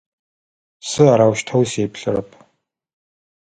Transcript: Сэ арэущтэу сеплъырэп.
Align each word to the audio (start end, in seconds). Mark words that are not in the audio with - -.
Сэ 0.89 1.03
арэущтэу 1.13 1.63
сеплъырэп. 1.71 2.29